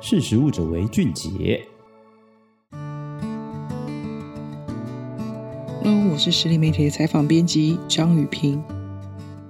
[0.00, 1.60] 识食物者为俊杰。
[5.82, 8.62] Hello，我是实力媒体的采访编辑张雨萍。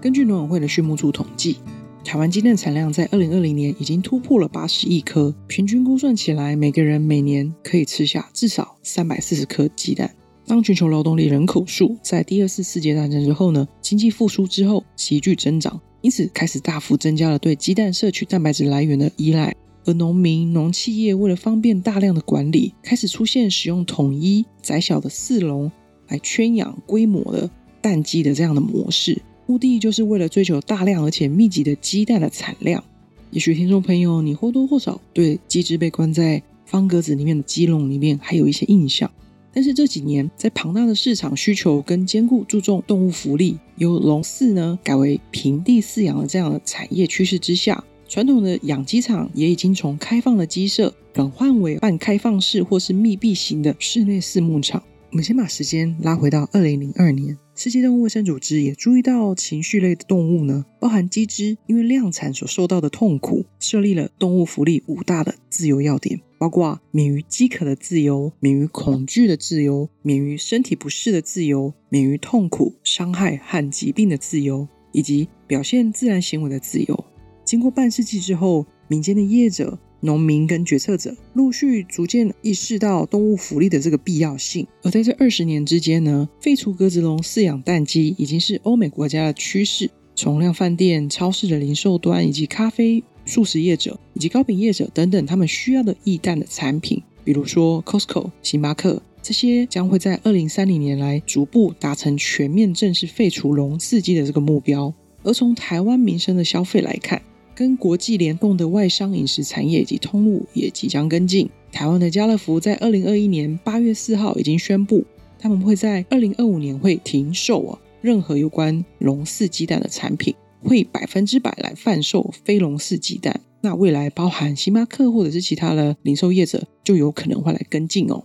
[0.00, 1.56] 根据农委会的畜牧处统计，
[2.04, 10.14] 台湾鸡蛋产量在二零二零年已经突破了八十亿颗，平均估算起来，每个人每年可以吃下至少三百四十颗鸡蛋。
[10.46, 19.52] 当全球劳动力人口数在第二次世界大战之后呢，经济复苏之后急剧增长，因此开始大幅增加了对鸡蛋摄取蛋白质来源的依赖。
[19.86, 25.70] 而农民、农企业为了方便大量的管理，开始出现使用统一窄小的饲笼
[26.08, 27.48] 来圈养规模的
[27.80, 32.82] 蛋鸡的这样的模式，目的就是为了追求大量而且密集的鸡蛋的产量。
[33.30, 39.10] 也许听众朋友你或多或少对鸡只被关在方格子里面的鸡笼里面还有一些印象，
[39.52, 47.84] 但是这几年在庞大的市场需求跟兼顾注重动物福利，由笼饲呢改为平地饲养的这样的产业趋势之下。
[48.08, 54.82] 传统的养鸡场也已经从开放的鸡舍转换为半开放式或是密闭型的室内饲牧场。
[55.10, 77.04] 我们先把时间拉回到二零零二年，世界动物卫生组织也注意到情绪类的动物呢，包含鸡只，因为量产所受到的痛苦，设立了动物福利五大的自由要点，包括免于饥渴的自由、免于恐惧的自由、免于身体不适的自由、免于痛苦、伤害和疾病的自由，以及表现自然行为的自由。
[77.46, 84.66] 经过半世纪之后，民间的业者、农民跟决策者陆续逐渐意识到动物福利的这个必要性。
[84.82, 89.88] 而在这二十年之间呢，废除鸽子笼饲养蛋鸡已经是欧美国家的趋势。
[90.16, 104.92] 从量贩店、超市的零售端，以及咖啡、素食业者以及糕饼业者等等，他们需要的易蛋的产品，比如说 Costco、星巴克这些，将会在二零三零年来逐步达成全面正式废除笼饲鸡的这个目标。
[105.22, 107.20] 而从台湾民生的消费来看，
[107.56, 111.48] 跟国际联动的外商饮食产业及通路也即将跟进。
[111.72, 115.02] 台湾的家乐福在二零二一年八月四号已经宣布，
[115.38, 123.40] 他们会在二零二五年会停售啊任何有关笼饲鸡蛋的产品，会百分之百来贩售非笼饲鸡蛋。
[123.62, 128.22] 那未来包含星巴克或者是其他的零售业者就有可能会来跟进哦。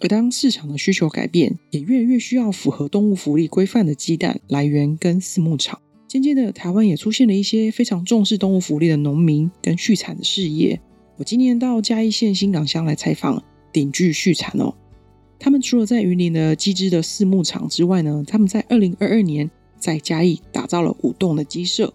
[0.00, 5.78] 而当市场的需求改变，也越来越需要符合动物福利规范的鸡蛋来源跟饲牧场。
[6.10, 10.80] 渐渐的，台湾也出现了一些非常重视动物福利的农民跟畜产的事业。
[11.16, 13.40] 我今年到嘉义县新港乡来采访
[13.72, 14.74] 鼎聚畜产哦，
[15.38, 19.48] 他们除了在云林的鸡只的饲牧场之外呢，他们在二零二二年
[19.78, 21.94] 在嘉义打造了五栋的鸡舍，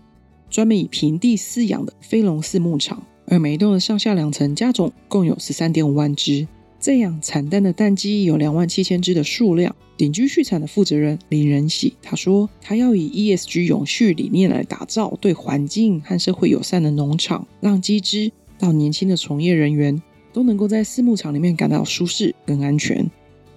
[0.49, 6.47] 专门以平地饲养的飞龙饲牧场，而每一栋的上下两层加总共有十三点五万只。
[6.85, 9.75] 这样产蛋的蛋鸡有两万七千只的数量。
[9.97, 19.99] 鼎居畜产的负责人林仁喜他说：“他要以 ESG 永续理念来打造对环境和社会友善的农场，让鸡只到年轻的从业人员
[20.31, 23.09] 都能够在饲牧场里面感到舒适跟安全。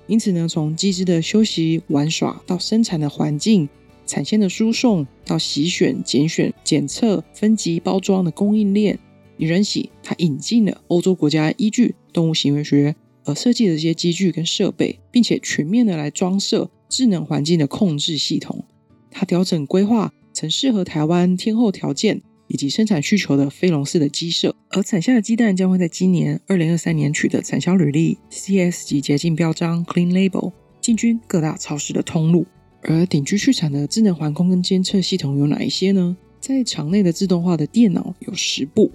[0.06, 3.68] 因此呢，从鸡只的休息玩耍到生产的环境、
[4.06, 8.98] 产线的输送到洗选、拣选、检测、分级、包装的供应链，
[9.36, 12.96] 林仁喜他引进了欧洲国家依据动物行为学。”
[13.28, 18.64] 而设计的这些机具跟设备，并且全面的来装设智能环境的控制系统，
[19.10, 30.50] 它调整规划成适合台湾天候条件以及生产需求的飞龙式的鸡舍，而产下的鸡蛋将会在今年二零二三年取得产销履历 CS 级洁净标章 Clean Label，
[30.80, 32.46] 进军各大超市的通路。
[32.80, 36.16] 而鼎聚畜产的智能环控跟监测系统有哪一些呢？
[36.40, 38.90] 在场内的自动化的电脑有十部。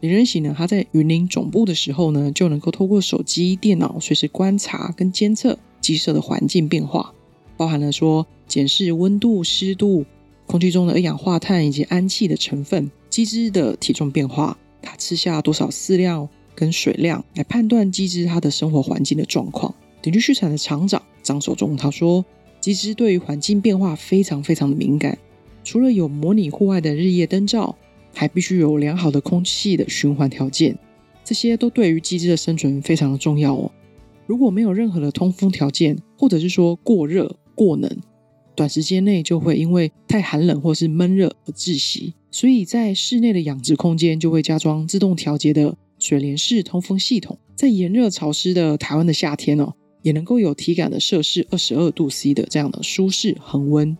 [0.00, 7.14] 林仁喜呢，他在云林总部的时候呢，就能够透过手机、电脑随时观察跟监测鸡舍的环境变化，
[7.56, 10.04] 包含了说检视温度、湿度、
[10.46, 19.74] 空气中的二氧化碳以及氨气的成分、鸡只的体重变化、它吃下多少饲料跟水量，来判断鸡只它的生活环境的状况。
[20.02, 22.22] 鼎聚畜产的厂长张守忠他说，
[22.60, 25.18] 鸡只对于环境变化非常非常的敏感，
[25.64, 27.74] 除了有模拟户外的日夜灯照。
[28.16, 30.76] 还必须有良好的空气的循环条件，
[31.22, 33.70] 这些都对于鸡只的生存非常的重要哦。
[34.26, 37.94] 如果没有任何的通风条件，或者是说过热、过冷，
[38.54, 42.14] 短时间内就会因为太寒冷或是闷热而窒息。
[42.30, 53.96] 所以在室内的养殖空间就会加装自动调节的水帘式通风系统，在炎热潮湿的台湾的夏天哦，也能够有体感的摄氏二十二度 C 的这样的舒适恒温，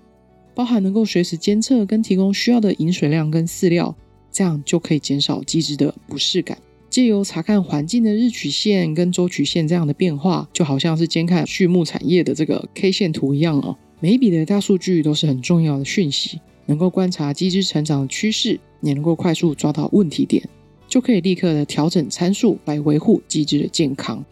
[0.55, 3.95] 包含能够随时监测跟提供需要的饮水量跟饲料。
[4.37, 6.59] 这样就可以减少鸡只的不适感。
[6.91, 13.75] 借由查看环境的日曲线跟周曲线这样的变化，就好像是监看畜牧产业的这个 K 线图一样哦。
[13.99, 20.47] 每一笔的大数据都是很重要的讯息，能够观察鸡只成长的趋势，也能够快速抓到问题点。
[20.87, 24.23] 就可以立刻的调整参数来维护鸡只的健康。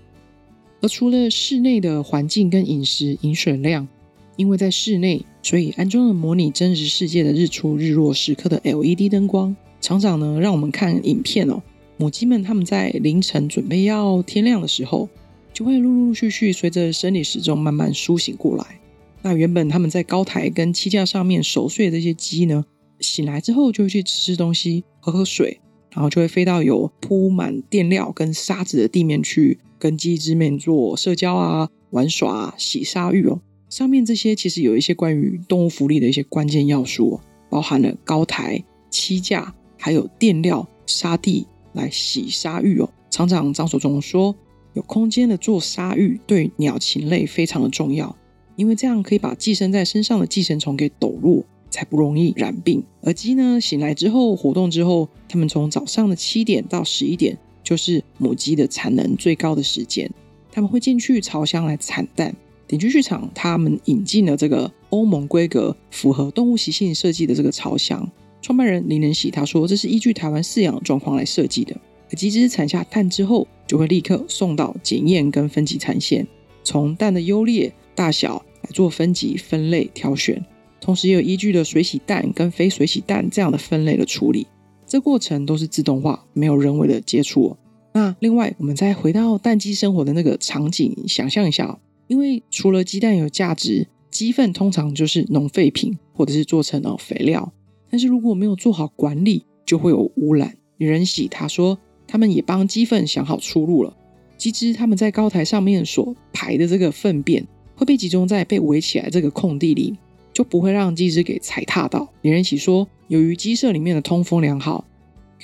[0.83, 3.89] 而除了室内的环境跟饮食饮水量，
[4.37, 9.55] 因为在室内，所以安装了模拟真实世界的日出日落时刻的 LED 灯光。
[9.81, 11.63] 厂长呢，让我们看影片哦，
[11.99, 15.09] 母鸡们他们在凌晨准备要天亮的时候，
[15.53, 18.81] 就会陆陆续续随着生理时钟慢慢苏醒过来。
[19.23, 22.65] 那原本他们在高台跟栖架上面熟睡的这些鸡呢，
[23.01, 25.61] 醒来之后就会去吃吃东西、喝喝水，
[25.91, 33.41] 然后就会飞到有铺满垫料跟沙子的地面去，跟鸡之面做社交啊、玩耍、啊洗沙浴哦。
[33.75, 37.19] 上面这些其实有一些关于动物福利的一些关键要素，
[37.51, 42.89] 包含了高台、栖架，还有垫料、沙地来洗沙浴哦。
[43.11, 44.33] 厂长张守忠说，
[44.75, 48.17] 有空间的做沙浴对鸟禽类非常的重要，
[48.55, 52.81] 因为这样可以把寄生在身上的寄生虫给抖落，才不容易染病。
[53.03, 60.09] 而鸡呢，醒来之后活动之后，它们从早上的七点到十一点，就是母鸡的产能最高的时间，
[60.53, 62.33] 它们会进去巢箱来产蛋。
[62.67, 68.11] 鼎居剧场，他们引进了这个欧盟规格、符合动物习性设计的这个巢箱。
[68.41, 71.77] 创办人林仁喜他说，这是依据台湾饲养状况来设计的。
[72.11, 76.27] 鸡只产下蛋之后，就会立刻送到检验跟分级产线，
[76.63, 80.45] 从蛋的优劣、大小来做分级、分类、挑选，
[80.81, 84.47] 同时也有依据的水洗蛋跟非水洗蛋这样的分类的处理。
[84.87, 87.57] 这过程都是自动化，没有人为的接触。
[87.95, 91.79] 那另外，我们再回到蛋鸡生活的那个场景，想象一下。
[92.07, 97.53] 因为除了鸡蛋有价值，鸡粪通常就是农废品，或者是做成了肥料。
[97.91, 100.57] 但是如果没有做好管理，就会有污染。
[100.77, 103.97] 女人喜他说，他们也帮鸡粪想好出路了。
[104.37, 107.47] 鸡只他们在高台上面所排的这个粪便，
[107.77, 109.97] 会被集中在被围起来这个空地里，
[110.33, 112.09] 就不会让鸡只给踩踏到。
[112.21, 114.85] 女人喜说，由于鸡舍里面的通风良好，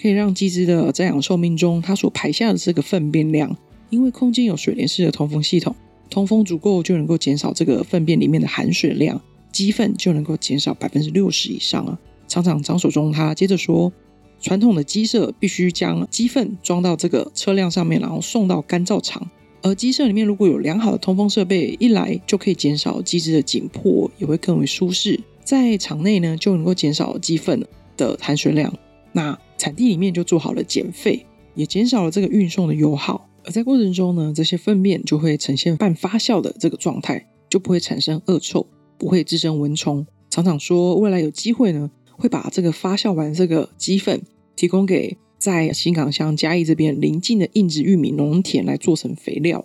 [0.00, 3.56] 可以让鸡只的在养寿命中，它所排下的这个粪便量，
[3.88, 5.74] 因为空间有水帘式的通风系统。
[6.10, 9.20] 通风足够就能够减少这个粪便里面的含水量，
[9.52, 11.98] 鸡粪就能够减少百分之六十以上啊！
[12.26, 13.92] 厂长张守忠他接着说，
[14.40, 19.30] 传统的鸡舍必须将鸡粪装到这个车辆上面，然后送到干燥场。
[19.62, 25.20] 而鸡舍里面如果有良好的通风设备，一来就可以减少鸡只的紧迫，也会更为舒适。
[25.44, 27.64] 在场内呢，就能够减少鸡粪
[27.96, 28.72] 的含水量。
[29.12, 33.28] 那产地里面就做好了减废，也减少了这个运送的油耗。
[33.44, 38.66] 而在过程中呢，这些粪便就会呈现半发酵的这个状态，就不会产生恶臭，
[38.98, 40.06] 不会滋生蚊虫。
[40.28, 44.20] 厂长说，未来有机会呢，会把这个发酵完这个鸡粪
[44.54, 49.64] 提供给在新港乡嘉义这边邻近的硬质玉米农田来做成肥料，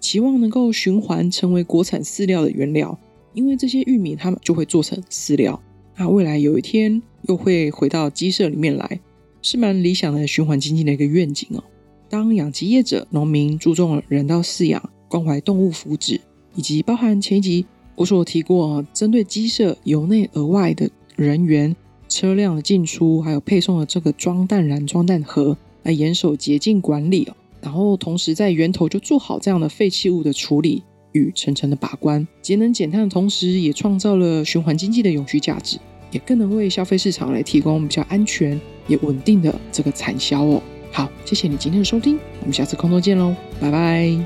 [0.00, 2.98] 期望能够循环成为国产饲料的原料。
[3.32, 5.62] 因为这些玉米它们就会做成饲料，
[5.96, 9.00] 那未来有一天又会回到鸡舍里面来，
[9.40, 11.62] 是蛮理想的循环经济的一个愿景哦。
[12.10, 16.18] 当养鸡业者、农民注重人道饲养、关怀动物福祉，
[16.56, 17.64] 以及包含前一集
[17.94, 21.74] 我所提过，针对鸡舍由内而外的人员、
[22.08, 27.28] 车辆的进出，还有配送的这个装蛋篮、装蛋盒，来严守洁净管理，
[27.60, 35.78] 然后同时在源头就做好这样的废弃物的处理与层层的把关，节能减碳的同时，也创造了循环经济的永续价值，
[36.10, 40.60] 也更能为消费市场来提供比较安全也稳定的这个产销哦。
[40.92, 44.18] 好，谢谢你今天的收听，我们下次空中见喽，拜拜。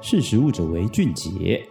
[0.00, 1.66] 识时务者为俊杰。